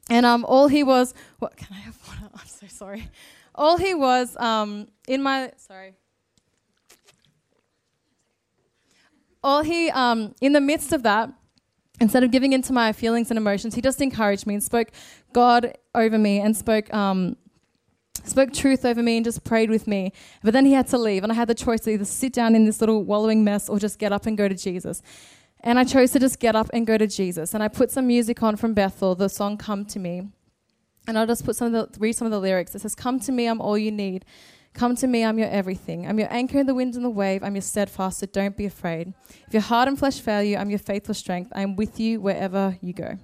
And 0.08 0.26
um, 0.26 0.44
all 0.44 0.68
he 0.68 0.82
was, 0.82 1.14
what 1.38 1.56
can 1.56 1.68
I 1.70 1.80
have 1.80 1.96
water? 2.06 2.30
I'm 2.34 2.46
so 2.46 2.66
sorry. 2.66 3.08
All 3.54 3.76
he 3.76 3.94
was 3.94 4.36
um, 4.38 4.88
in 5.06 5.22
my, 5.22 5.52
sorry. 5.56 5.94
All 9.42 9.62
he, 9.62 9.90
um, 9.90 10.34
in 10.40 10.52
the 10.52 10.60
midst 10.60 10.92
of 10.92 11.02
that, 11.04 11.32
instead 12.00 12.24
of 12.24 12.30
giving 12.30 12.52
into 12.52 12.72
my 12.72 12.92
feelings 12.92 13.30
and 13.30 13.38
emotions, 13.38 13.74
he 13.74 13.80
just 13.80 14.00
encouraged 14.00 14.46
me 14.46 14.54
and 14.54 14.62
spoke 14.62 14.90
God 15.32 15.76
over 15.94 16.18
me 16.18 16.40
and 16.40 16.56
spoke, 16.56 16.92
um, 16.92 17.36
spoke 18.24 18.52
truth 18.52 18.84
over 18.84 19.02
me 19.02 19.16
and 19.16 19.24
just 19.24 19.44
prayed 19.44 19.70
with 19.70 19.86
me. 19.86 20.12
But 20.42 20.52
then 20.52 20.66
he 20.66 20.72
had 20.72 20.86
to 20.88 20.98
leave, 20.98 21.22
and 21.22 21.32
I 21.32 21.34
had 21.34 21.48
the 21.48 21.54
choice 21.54 21.80
to 21.80 21.90
either 21.90 22.04
sit 22.04 22.32
down 22.32 22.54
in 22.54 22.64
this 22.64 22.80
little 22.80 23.04
wallowing 23.04 23.44
mess 23.44 23.68
or 23.68 23.78
just 23.78 23.98
get 23.98 24.12
up 24.12 24.26
and 24.26 24.36
go 24.36 24.48
to 24.48 24.54
Jesus. 24.54 25.02
And 25.62 25.78
I 25.78 25.84
chose 25.84 26.12
to 26.12 26.18
just 26.18 26.40
get 26.40 26.56
up 26.56 26.70
and 26.72 26.86
go 26.86 26.96
to 26.96 27.06
Jesus. 27.06 27.52
And 27.52 27.62
I 27.62 27.68
put 27.68 27.90
some 27.90 28.06
music 28.06 28.42
on 28.42 28.56
from 28.56 28.72
Bethel, 28.72 29.14
the 29.14 29.28
song 29.28 29.58
Come 29.58 29.84
to 29.86 29.98
Me. 29.98 30.28
And 31.06 31.18
I'll 31.18 31.26
just 31.26 31.44
put 31.44 31.56
some 31.56 31.74
of 31.74 31.92
the, 31.92 32.00
read 32.00 32.12
some 32.12 32.26
of 32.26 32.30
the 32.30 32.40
lyrics. 32.40 32.74
It 32.74 32.80
says, 32.80 32.94
Come 32.94 33.20
to 33.20 33.32
me, 33.32 33.46
I'm 33.46 33.60
all 33.60 33.76
you 33.76 33.90
need. 33.90 34.24
Come 34.72 34.94
to 34.96 35.06
me, 35.06 35.24
I'm 35.24 35.38
your 35.38 35.48
everything. 35.48 36.06
I'm 36.06 36.18
your 36.18 36.32
anchor 36.32 36.60
in 36.60 36.66
the 36.66 36.74
wind 36.74 36.94
and 36.94 37.04
the 37.04 37.10
wave. 37.10 37.42
I'm 37.42 37.54
your 37.54 37.62
steadfast, 37.62 38.20
so 38.20 38.26
don't 38.26 38.56
be 38.56 38.66
afraid. 38.66 39.12
If 39.46 39.52
your 39.52 39.62
heart 39.62 39.88
and 39.88 39.98
flesh 39.98 40.20
fail 40.20 40.42
you, 40.42 40.56
I'm 40.56 40.70
your 40.70 40.78
faithful 40.78 41.14
strength. 41.14 41.52
I'm 41.54 41.74
with 41.74 41.98
you 41.98 42.20
wherever 42.20 42.78
you 42.80 42.92
go. 42.92 43.18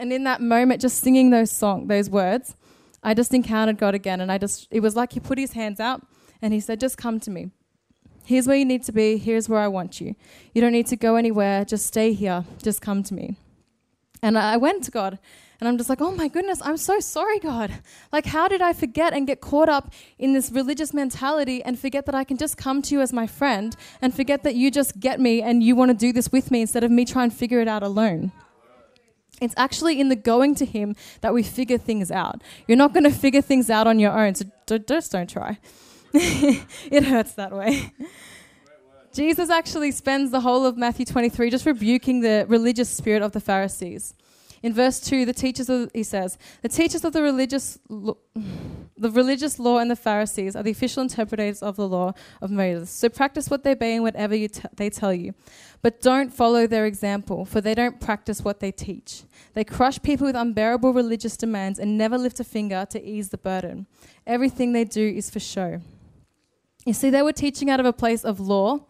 And 0.00 0.12
in 0.12 0.24
that 0.24 0.40
moment, 0.40 0.80
just 0.80 0.98
singing 0.98 1.28
those 1.28 1.50
song, 1.50 1.86
those 1.86 2.08
words, 2.08 2.56
I 3.02 3.12
just 3.12 3.34
encountered 3.34 3.78
God 3.78 3.94
again. 3.94 4.20
And 4.20 4.32
I 4.32 4.38
just, 4.38 4.66
it 4.70 4.80
was 4.80 4.96
like 4.96 5.12
He 5.12 5.20
put 5.20 5.38
His 5.38 5.52
hands 5.52 5.78
out 5.78 6.06
and 6.40 6.54
He 6.54 6.60
said, 6.60 6.80
Just 6.80 6.96
come 6.96 7.20
to 7.20 7.30
me. 7.30 7.50
Here's 8.24 8.46
where 8.46 8.56
you 8.56 8.64
need 8.64 8.82
to 8.84 8.92
be. 8.92 9.18
Here's 9.18 9.48
where 9.48 9.60
I 9.60 9.68
want 9.68 10.00
you. 10.00 10.14
You 10.54 10.60
don't 10.62 10.72
need 10.72 10.86
to 10.86 10.96
go 10.96 11.16
anywhere. 11.16 11.64
Just 11.64 11.86
stay 11.86 12.12
here. 12.12 12.44
Just 12.62 12.80
come 12.80 13.02
to 13.02 13.14
me. 13.14 13.36
And 14.22 14.38
I 14.38 14.56
went 14.56 14.84
to 14.84 14.90
God 14.90 15.18
and 15.60 15.68
I'm 15.68 15.76
just 15.76 15.90
like, 15.90 16.00
oh 16.00 16.12
my 16.12 16.28
goodness, 16.28 16.60
I'm 16.62 16.78
so 16.78 17.00
sorry, 17.00 17.38
God. 17.38 17.70
Like, 18.12 18.26
how 18.26 18.48
did 18.48 18.62
I 18.62 18.72
forget 18.72 19.12
and 19.12 19.26
get 19.26 19.40
caught 19.40 19.68
up 19.68 19.92
in 20.18 20.32
this 20.32 20.50
religious 20.50 20.94
mentality 20.94 21.62
and 21.62 21.78
forget 21.78 22.06
that 22.06 22.14
I 22.14 22.24
can 22.24 22.38
just 22.38 22.56
come 22.56 22.80
to 22.82 22.94
you 22.94 23.02
as 23.02 23.12
my 23.12 23.26
friend 23.26 23.76
and 24.00 24.14
forget 24.14 24.42
that 24.44 24.54
you 24.54 24.70
just 24.70 24.98
get 25.00 25.20
me 25.20 25.42
and 25.42 25.62
you 25.62 25.76
want 25.76 25.90
to 25.90 25.96
do 25.96 26.12
this 26.12 26.32
with 26.32 26.50
me 26.50 26.62
instead 26.62 26.84
of 26.84 26.90
me 26.90 27.04
trying 27.04 27.30
to 27.30 27.36
figure 27.36 27.60
it 27.60 27.68
out 27.68 27.82
alone? 27.82 28.32
It's 29.40 29.54
actually 29.56 30.00
in 30.00 30.08
the 30.08 30.16
going 30.16 30.54
to 30.56 30.64
Him 30.64 30.94
that 31.22 31.32
we 31.32 31.42
figure 31.42 31.78
things 31.78 32.10
out. 32.10 32.42
You're 32.68 32.78
not 32.78 32.92
going 32.92 33.04
to 33.04 33.10
figure 33.10 33.40
things 33.40 33.70
out 33.70 33.86
on 33.86 33.98
your 33.98 34.12
own, 34.12 34.34
so 34.34 34.44
just 34.78 35.12
don't 35.12 35.28
try. 35.28 35.58
it 36.12 37.04
hurts 37.04 37.32
that 37.34 37.52
way. 37.52 37.92
Jesus 39.12 39.50
actually 39.50 39.90
spends 39.90 40.30
the 40.30 40.40
whole 40.40 40.64
of 40.64 40.76
Matthew 40.76 41.04
23 41.04 41.50
just 41.50 41.66
rebuking 41.66 42.20
the 42.20 42.44
religious 42.48 42.88
spirit 42.88 43.22
of 43.22 43.32
the 43.32 43.40
Pharisees. 43.40 44.14
In 44.62 44.74
verse 44.74 45.00
2, 45.00 45.24
the 45.24 45.32
teachers 45.32 45.70
of, 45.70 45.90
he 45.94 46.02
says, 46.02 46.36
the 46.62 46.68
teachers 46.68 47.04
of 47.04 47.12
the 47.12 47.22
religious 47.22 47.78
lo- 47.88 48.18
the 49.00 49.10
religious 49.10 49.58
law 49.58 49.78
and 49.78 49.90
the 49.90 49.96
Pharisees 49.96 50.54
are 50.54 50.62
the 50.62 50.70
official 50.70 51.02
interpreters 51.02 51.62
of 51.62 51.76
the 51.76 51.88
law 51.88 52.12
of 52.42 52.50
Moses. 52.50 52.90
So 52.90 53.08
practice 53.08 53.48
what 53.48 53.64
they 53.64 53.72
obey 53.72 53.94
and 53.94 54.02
whatever 54.02 54.36
t- 54.36 54.48
they 54.76 54.90
tell 54.90 55.14
you. 55.14 55.32
But 55.80 56.02
don't 56.02 56.30
follow 56.30 56.66
their 56.66 56.84
example, 56.84 57.46
for 57.46 57.62
they 57.62 57.74
don't 57.74 57.98
practice 57.98 58.44
what 58.44 58.60
they 58.60 58.70
teach. 58.70 59.22
They 59.54 59.64
crush 59.64 60.02
people 60.02 60.26
with 60.26 60.36
unbearable 60.36 60.92
religious 60.92 61.38
demands 61.38 61.78
and 61.78 61.96
never 61.96 62.18
lift 62.18 62.40
a 62.40 62.44
finger 62.44 62.86
to 62.90 63.02
ease 63.02 63.30
the 63.30 63.38
burden. 63.38 63.86
Everything 64.26 64.74
they 64.74 64.84
do 64.84 65.08
is 65.08 65.30
for 65.30 65.40
show. 65.40 65.80
You 66.84 66.92
see, 66.92 67.08
they 67.08 67.22
were 67.22 67.32
teaching 67.32 67.70
out 67.70 67.80
of 67.80 67.86
a 67.86 67.94
place 67.94 68.22
of 68.22 68.38
law 68.38 68.80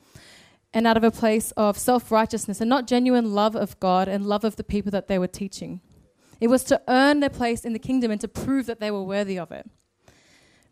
and 0.72 0.86
out 0.86 0.96
of 0.96 1.04
a 1.04 1.10
place 1.10 1.52
of 1.52 1.78
self 1.78 2.10
righteousness 2.12 2.60
and 2.60 2.68
not 2.68 2.86
genuine 2.86 3.34
love 3.34 3.56
of 3.56 3.78
God 3.80 4.08
and 4.08 4.26
love 4.26 4.44
of 4.44 4.56
the 4.56 4.64
people 4.64 4.90
that 4.92 5.08
they 5.08 5.18
were 5.18 5.26
teaching. 5.26 5.80
It 6.40 6.48
was 6.48 6.64
to 6.64 6.80
earn 6.88 7.20
their 7.20 7.30
place 7.30 7.64
in 7.64 7.72
the 7.72 7.78
kingdom 7.78 8.10
and 8.10 8.20
to 8.20 8.28
prove 8.28 8.66
that 8.66 8.80
they 8.80 8.90
were 8.90 9.02
worthy 9.02 9.38
of 9.38 9.52
it. 9.52 9.68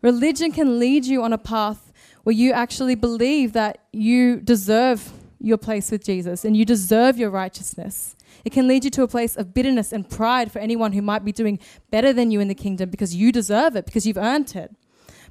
Religion 0.01 0.51
can 0.51 0.79
lead 0.79 1.05
you 1.05 1.23
on 1.23 1.33
a 1.33 1.37
path 1.37 1.91
where 2.23 2.35
you 2.35 2.51
actually 2.53 2.95
believe 2.95 3.53
that 3.53 3.79
you 3.91 4.37
deserve 4.37 5.11
your 5.39 5.57
place 5.57 5.91
with 5.91 6.03
Jesus 6.03 6.43
and 6.43 6.55
you 6.55 6.65
deserve 6.65 7.17
your 7.17 7.29
righteousness. 7.29 8.15
It 8.45 8.51
can 8.51 8.67
lead 8.67 8.85
you 8.85 8.91
to 8.91 9.03
a 9.03 9.07
place 9.07 9.35
of 9.35 9.53
bitterness 9.53 9.91
and 9.91 10.09
pride 10.09 10.51
for 10.51 10.59
anyone 10.59 10.93
who 10.93 11.01
might 11.01 11.25
be 11.25 11.31
doing 11.31 11.59
better 11.91 12.13
than 12.13 12.31
you 12.31 12.39
in 12.39 12.47
the 12.47 12.55
kingdom 12.55 12.89
because 12.89 13.15
you 13.15 13.31
deserve 13.31 13.75
it, 13.75 13.85
because 13.85 14.05
you've 14.05 14.17
earned 14.17 14.55
it. 14.55 14.73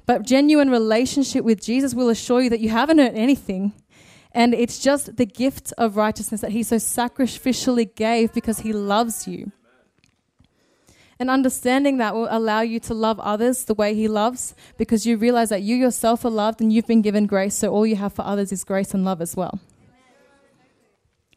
But 0.05 0.23
genuine 0.23 0.69
relationship 0.69 1.43
with 1.43 1.61
Jesus 1.61 1.93
will 1.93 2.09
assure 2.09 2.41
you 2.41 2.49
that 2.49 2.59
you 2.59 2.69
haven't 2.69 2.99
earned 2.99 3.17
anything. 3.17 3.73
And 4.31 4.53
it's 4.53 4.79
just 4.79 5.17
the 5.17 5.25
gift 5.25 5.73
of 5.77 5.97
righteousness 5.97 6.41
that 6.41 6.51
he 6.51 6.63
so 6.63 6.75
sacrificially 6.75 7.93
gave 7.95 8.33
because 8.33 8.59
he 8.59 8.73
loves 8.73 9.27
you. 9.27 9.51
And 11.19 11.29
understanding 11.29 11.97
that 11.97 12.15
will 12.15 12.27
allow 12.29 12.61
you 12.61 12.79
to 12.81 12.93
love 12.93 13.19
others 13.19 13.65
the 13.65 13.73
way 13.73 13.93
he 13.93 14.07
loves 14.07 14.55
because 14.77 15.05
you 15.05 15.17
realize 15.17 15.49
that 15.49 15.61
you 15.61 15.75
yourself 15.75 16.23
are 16.23 16.29
loved 16.29 16.61
and 16.61 16.71
you've 16.71 16.87
been 16.87 17.01
given 17.01 17.25
grace, 17.25 17.55
so 17.55 17.73
all 17.73 17.85
you 17.85 17.97
have 17.97 18.13
for 18.13 18.21
others 18.21 18.53
is 18.53 18.63
grace 18.63 18.93
and 18.93 19.03
love 19.03 19.21
as 19.21 19.35
well. 19.35 19.59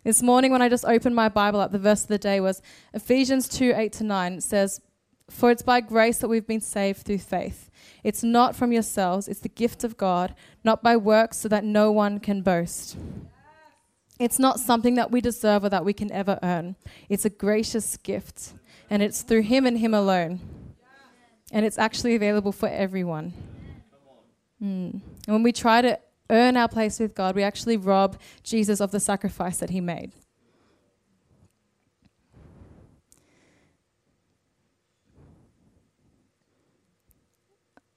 This 0.04 0.22
morning, 0.22 0.52
when 0.52 0.62
I 0.62 0.68
just 0.68 0.84
opened 0.84 1.14
my 1.14 1.28
Bible 1.28 1.61
up, 1.61 1.72
the 1.72 1.78
verse 1.78 2.02
of 2.02 2.08
the 2.08 2.18
day 2.18 2.40
was 2.40 2.61
Ephesians 2.92 3.49
2 3.49 3.72
8 3.75 3.92
to 3.94 4.04
9. 4.04 4.32
It 4.34 4.42
says, 4.42 4.80
For 5.33 5.51
it's 5.51 5.62
by 5.62 5.81
grace 5.81 6.19
that 6.19 6.29
we've 6.29 6.47
been 6.47 6.61
saved 6.61 7.03
through 7.03 7.19
faith. 7.19 7.71
It's 8.05 8.23
not 8.23 8.55
from 8.55 8.73
yourselves, 8.73 9.29
it's 9.29 9.41
the 9.41 9.49
gift 9.49 9.83
of 9.83 9.97
God, 9.97 10.35
not 10.62 10.83
by 10.83 10.97
works, 10.97 11.39
so 11.39 11.49
that 11.49 11.65
no 11.65 11.91
one 11.91 12.21
can 12.21 12.43
boast. 12.43 12.97
It's 14.19 14.39
not 14.39 14.61
something 14.61 14.95
that 14.97 15.11
we 15.11 15.21
deserve 15.21 15.65
or 15.65 15.69
that 15.71 15.85
we 15.85 15.93
can 15.93 16.12
ever 16.12 16.39
earn. 16.43 16.77
It's 17.09 17.25
a 17.25 17.31
gracious 17.31 17.97
gift, 17.97 18.53
and 18.91 19.03
it's 19.03 19.23
through 19.23 19.43
Him 19.43 19.67
and 19.67 19.79
Him 19.79 19.95
alone. 19.95 20.41
And 21.51 21.67
it's 21.67 21.79
actually 21.79 22.15
available 22.15 22.53
for 22.53 22.69
everyone. 22.69 23.33
Mm. 24.62 24.93
And 24.93 25.03
when 25.27 25.43
we 25.43 25.53
try 25.53 25.83
to 25.83 25.99
earn 26.31 26.57
our 26.57 26.69
place 26.69 27.01
with 27.01 27.15
God, 27.15 27.35
we 27.35 27.43
actually 27.43 27.77
rob 27.77 28.17
Jesus 28.43 28.81
of 28.81 28.91
the 28.91 29.01
sacrifice 29.01 29.59
that 29.59 29.71
He 29.71 29.81
made. 29.81 30.12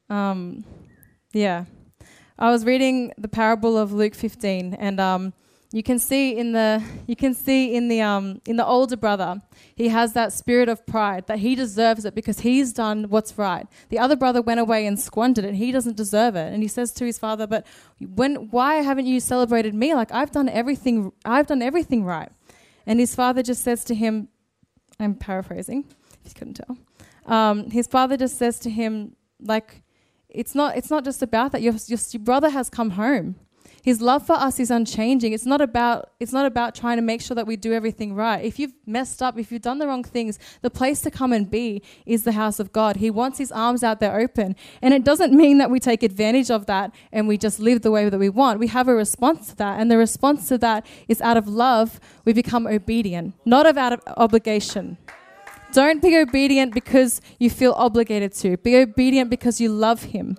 Um, 0.10 0.66
yeah. 1.34 1.66
I 2.38 2.52
was 2.52 2.66
reading 2.66 3.14
the 3.18 3.28
parable 3.28 3.78
of 3.78 3.94
Luke 3.94 4.14
15, 4.14 4.74
and 4.74 5.00
um, 5.00 5.34
you 5.72 5.84
can 5.84 6.00
see 6.00 6.38
in 6.38 6.52
the 6.52 6.84
you 7.08 7.16
can 7.16 7.34
see 7.34 7.76
in 7.76 7.88
the 7.88 8.02
um, 8.02 8.42
in 8.46 8.56
the 8.56 8.66
older 8.66 8.98
brother, 8.98 9.42
he 9.76 9.88
has 9.88 10.14
that 10.14 10.34
spirit 10.34 10.70
of 10.70 10.86
pride 10.86 11.28
that 11.28 11.40
he 11.40 11.56
deserves 11.56 12.06
it 12.06 12.14
because 12.14 12.40
he's 12.40 12.74
done 12.74 13.10
what's 13.10 13.38
right. 13.38 13.68
The 13.90 14.00
other 14.00 14.16
brother 14.16 14.42
went 14.42 14.60
away 14.60 14.86
and 14.86 15.00
squandered 15.00 15.46
it. 15.46 15.56
He 15.56 15.72
doesn't 15.72 15.96
deserve 15.96 16.36
it, 16.36 16.54
and 16.54 16.62
he 16.62 16.68
says 16.68 16.92
to 16.94 17.06
his 17.06 17.18
father, 17.18 17.48
"But 17.48 17.66
when 18.00 18.50
why 18.52 18.76
haven't 18.76 19.06
you 19.06 19.20
celebrated 19.20 19.74
me? 19.74 19.94
Like 19.94 20.12
I've 20.12 20.32
done 20.32 20.50
everything. 20.50 21.12
I've 21.24 21.48
done 21.48 21.62
everything 21.62 22.04
right." 22.04 22.30
And 22.86 23.00
his 23.00 23.16
father 23.16 23.42
just 23.44 23.64
says 23.64 23.84
to 23.86 23.96
him, 23.96 24.28
"I'm 25.00 25.16
paraphrasing, 25.16 25.86
if 26.24 26.32
you 26.32 26.36
couldn't 26.36 26.56
tell." 26.56 26.78
Um, 27.26 27.72
his 27.72 27.88
father 27.88 28.18
just 28.18 28.38
says 28.38 28.60
to 28.60 28.70
him, 28.70 29.16
like 29.42 29.82
it's 30.36 30.54
not 30.56 30.78
it's 30.78 30.90
not 30.90 31.04
just 31.04 31.22
about 31.22 31.52
that. 31.54 31.62
Your, 31.62 31.74
your, 31.88 32.00
your 32.12 32.24
brother 32.24 32.50
has 32.50 32.70
come 32.70 32.92
home. 32.92 33.36
His 33.86 34.02
love 34.02 34.26
for 34.26 34.34
us 34.34 34.60
is 34.60 34.72
unchanging. 34.72 35.32
It's 35.32 35.46
not 35.46 35.62
about 35.62 36.10
it's 36.20 36.34
not 36.34 36.48
about 36.48 36.74
trying 36.74 36.98
to 36.98 37.04
make 37.04 37.22
sure 37.22 37.36
that 37.36 37.46
we 37.46 37.56
do 37.56 37.72
everything 37.72 38.16
right. 38.16 38.44
If 38.44 38.58
you've 38.58 38.74
messed 38.88 39.22
up, 39.22 39.38
if 39.38 39.52
you've 39.52 39.62
done 39.62 39.78
the 39.78 39.86
wrong 39.86 40.04
things, 40.04 40.40
the 40.64 40.72
place 40.72 41.02
to 41.02 41.12
come 41.12 41.32
and 41.32 41.48
be 41.48 41.84
is 42.04 42.24
the 42.24 42.32
house 42.32 42.60
of 42.60 42.72
God. 42.72 42.96
He 42.96 43.12
wants 43.12 43.38
his 43.38 43.52
arms 43.52 43.84
out 43.84 44.00
there 44.00 44.20
open. 44.20 44.56
And 44.82 44.92
it 44.92 45.04
doesn't 45.04 45.34
mean 45.34 45.60
that 45.60 45.70
we 45.70 45.80
take 45.80 46.02
advantage 46.02 46.50
of 46.50 46.66
that 46.66 46.96
and 47.12 47.28
we 47.28 47.38
just 47.38 47.60
live 47.60 47.84
the 47.84 47.92
way 47.92 48.10
that 48.10 48.18
we 48.18 48.30
want. 48.30 48.60
We 48.60 48.68
have 48.68 48.88
a 48.88 48.96
response 48.96 49.50
to 49.50 49.56
that, 49.58 49.80
and 49.80 49.92
the 49.92 50.00
response 50.00 50.48
to 50.48 50.58
that 50.58 50.86
is 51.08 51.22
out 51.22 51.38
of 51.38 51.48
love, 51.48 52.00
we 52.26 52.34
become 52.34 52.66
obedient, 52.66 53.36
not 53.46 53.68
of 53.68 53.78
out 53.78 53.94
of 53.94 54.02
obligation. 54.18 54.98
Don't 55.76 56.02
be 56.02 56.16
obedient 56.16 56.74
because 56.74 57.20
you 57.38 57.50
feel 57.50 57.74
obligated 57.74 58.32
to. 58.36 58.56
Be 58.56 58.78
obedient 58.78 59.30
because 59.30 59.60
you 59.60 59.68
love 59.68 60.04
Him. 60.04 60.38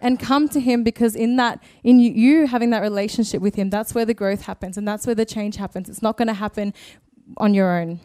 And 0.00 0.18
come 0.18 0.48
to 0.48 0.58
Him 0.58 0.82
because 0.82 1.14
in 1.14 1.36
that, 1.36 1.62
in 1.84 2.00
you, 2.00 2.48
having 2.48 2.70
that 2.70 2.82
relationship 2.82 3.40
with 3.40 3.54
Him, 3.54 3.70
that's 3.70 3.94
where 3.94 4.04
the 4.04 4.12
growth 4.12 4.42
happens 4.42 4.76
and 4.76 4.86
that's 4.88 5.06
where 5.06 5.14
the 5.14 5.24
change 5.24 5.54
happens. 5.54 5.88
It's 5.88 6.02
not 6.02 6.16
going 6.16 6.26
to 6.26 6.34
happen 6.34 6.74
on 7.36 7.54
your 7.54 7.78
own. 7.78 8.00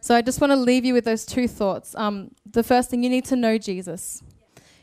So 0.00 0.16
I 0.16 0.22
just 0.22 0.40
want 0.40 0.50
to 0.50 0.56
leave 0.56 0.84
you 0.84 0.92
with 0.92 1.04
those 1.04 1.24
two 1.24 1.46
thoughts. 1.46 1.94
Um, 1.94 2.32
the 2.50 2.64
first 2.64 2.90
thing, 2.90 3.04
you 3.04 3.08
need 3.08 3.26
to 3.26 3.36
know 3.36 3.56
Jesus. 3.56 4.24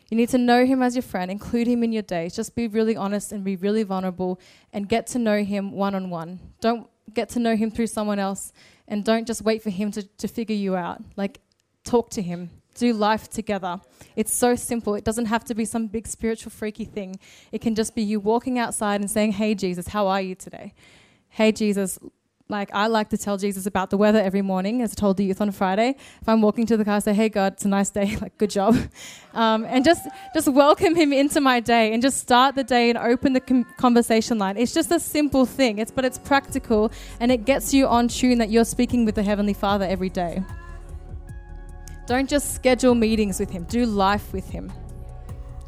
You 0.09 0.15
need 0.15 0.29
to 0.29 0.37
know 0.37 0.65
him 0.65 0.81
as 0.81 0.95
your 0.95 1.03
friend, 1.03 1.29
include 1.29 1.67
him 1.67 1.83
in 1.83 1.91
your 1.91 2.03
days. 2.03 2.33
Just 2.33 2.55
be 2.55 2.69
really 2.69 2.95
honest 2.95 3.33
and 3.33 3.43
be 3.43 3.57
really 3.57 3.83
vulnerable 3.83 4.39
and 4.71 4.87
get 4.87 5.05
to 5.07 5.19
know 5.19 5.43
him 5.43 5.73
one 5.73 5.95
on 5.95 6.09
one. 6.09 6.39
Don't 6.61 6.87
get 7.13 7.27
to 7.29 7.39
know 7.39 7.57
him 7.57 7.71
through 7.71 7.87
someone 7.87 8.19
else 8.19 8.53
and 8.91 9.05
don't 9.05 9.25
just 9.25 9.41
wait 9.41 9.63
for 9.63 9.69
him 9.69 9.89
to, 9.93 10.03
to 10.03 10.27
figure 10.27 10.55
you 10.55 10.75
out. 10.75 11.01
Like, 11.15 11.39
talk 11.85 12.09
to 12.11 12.21
him, 12.21 12.49
do 12.75 12.91
life 12.91 13.29
together. 13.29 13.79
It's 14.17 14.33
so 14.33 14.53
simple. 14.55 14.95
It 14.95 15.05
doesn't 15.05 15.27
have 15.27 15.45
to 15.45 15.55
be 15.55 15.63
some 15.63 15.87
big 15.87 16.07
spiritual 16.07 16.51
freaky 16.51 16.83
thing. 16.83 17.17
It 17.53 17.61
can 17.61 17.73
just 17.73 17.95
be 17.95 18.01
you 18.01 18.19
walking 18.19 18.59
outside 18.59 18.99
and 18.99 19.09
saying, 19.09 19.31
Hey, 19.31 19.55
Jesus, 19.55 19.87
how 19.87 20.07
are 20.07 20.21
you 20.21 20.35
today? 20.35 20.73
Hey, 21.29 21.53
Jesus, 21.53 21.97
like 22.51 22.69
I 22.73 22.87
like 22.87 23.09
to 23.09 23.17
tell 23.17 23.37
Jesus 23.37 23.65
about 23.65 23.89
the 23.89 23.97
weather 23.97 24.19
every 24.19 24.41
morning, 24.41 24.81
as 24.81 24.91
I 24.91 24.95
told 24.95 25.17
the 25.17 25.23
youth 25.23 25.41
on 25.41 25.51
Friday. 25.51 25.95
If 26.21 26.29
I'm 26.29 26.41
walking 26.41 26.65
to 26.67 26.77
the 26.77 26.85
car, 26.85 26.97
I 26.97 26.99
say, 26.99 27.13
"Hey 27.13 27.29
God, 27.29 27.53
it's 27.53 27.65
a 27.65 27.69
nice 27.69 27.89
day. 27.89 28.17
like, 28.21 28.37
good 28.37 28.51
job," 28.51 28.77
um, 29.33 29.65
and 29.65 29.83
just 29.83 30.07
just 30.33 30.49
welcome 30.49 30.93
Him 30.93 31.13
into 31.13 31.41
my 31.41 31.59
day, 31.59 31.93
and 31.93 32.01
just 32.01 32.19
start 32.19 32.55
the 32.55 32.63
day 32.63 32.89
and 32.89 32.99
open 32.99 33.33
the 33.33 33.39
com- 33.39 33.65
conversation 33.77 34.37
line. 34.37 34.57
It's 34.57 34.73
just 34.73 34.91
a 34.91 34.99
simple 34.99 35.45
thing. 35.45 35.79
It's 35.79 35.91
but 35.91 36.05
it's 36.05 36.19
practical, 36.19 36.91
and 37.19 37.31
it 37.31 37.45
gets 37.45 37.73
you 37.73 37.87
on 37.87 38.09
tune 38.09 38.37
that 38.37 38.49
you're 38.49 38.65
speaking 38.65 39.05
with 39.05 39.15
the 39.15 39.23
Heavenly 39.23 39.53
Father 39.53 39.85
every 39.85 40.09
day. 40.09 40.43
Don't 42.05 42.29
just 42.29 42.53
schedule 42.53 42.93
meetings 42.93 43.39
with 43.39 43.49
Him. 43.49 43.63
Do 43.63 43.85
life 43.85 44.33
with 44.33 44.49
Him. 44.49 44.71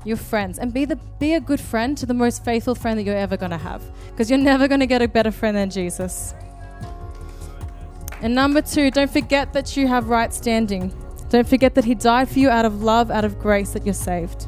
Your 0.05 0.17
friends, 0.17 0.59
and 0.59 0.73
be 0.73 0.83
the 0.83 0.97
be 1.17 1.33
a 1.33 1.39
good 1.39 1.61
friend 1.61 1.97
to 1.97 2.05
the 2.05 2.13
most 2.13 2.43
faithful 2.43 2.75
friend 2.75 2.99
that 2.99 3.03
you're 3.03 3.15
ever 3.15 3.37
going 3.37 3.51
to 3.51 3.57
have, 3.57 3.81
because 4.11 4.29
you're 4.29 4.37
never 4.37 4.67
going 4.67 4.81
to 4.81 4.85
get 4.85 5.01
a 5.01 5.07
better 5.07 5.31
friend 5.31 5.55
than 5.55 5.69
Jesus. 5.69 6.33
And 8.23 8.33
number 8.33 8.61
two, 8.61 8.89
don't 8.89 9.11
forget 9.11 9.51
that 9.51 9.75
you 9.75 9.85
have 9.89 10.07
right 10.07 10.33
standing. 10.33 10.93
Don't 11.29 11.45
forget 11.45 11.75
that 11.75 11.83
He 11.83 11.93
died 11.93 12.29
for 12.29 12.39
you 12.39 12.49
out 12.49 12.63
of 12.63 12.81
love, 12.81 13.11
out 13.11 13.25
of 13.25 13.37
grace, 13.37 13.71
that 13.71 13.85
you're 13.85 13.93
saved. 13.93 14.47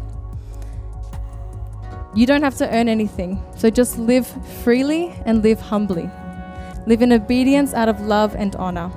You 2.15 2.25
don't 2.25 2.41
have 2.41 2.55
to 2.59 2.73
earn 2.73 2.87
anything, 2.87 3.43
so 3.57 3.69
just 3.69 3.97
live 3.97 4.25
freely 4.63 5.13
and 5.25 5.43
live 5.43 5.59
humbly. 5.59 6.09
Live 6.87 7.01
in 7.01 7.11
obedience 7.11 7.73
out 7.73 7.89
of 7.89 7.99
love 7.99 8.33
and 8.33 8.55
honor. 8.55 8.89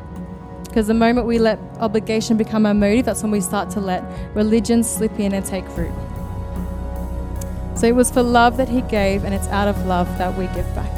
Because 0.62 0.87
the 0.87 0.94
moment 0.94 1.26
we 1.26 1.40
let 1.40 1.58
obligation 1.80 2.37
become 2.37 2.64
our 2.64 2.73
motive, 2.73 3.06
that's 3.06 3.25
when 3.25 3.32
we 3.32 3.40
start 3.40 3.70
to 3.70 3.80
let 3.80 4.04
religion 4.37 4.85
slip 4.85 5.18
in 5.18 5.32
and 5.32 5.44
take 5.44 5.64
root. 5.76 5.92
So 7.75 7.88
it 7.88 7.97
was 7.97 8.12
for 8.12 8.23
love 8.23 8.56
that 8.58 8.68
He 8.68 8.82
gave, 8.82 9.25
and 9.25 9.35
it's 9.35 9.49
out 9.49 9.66
of 9.66 9.87
love 9.87 10.06
that 10.18 10.38
we 10.38 10.47
give 10.54 10.73
back. 10.76 10.98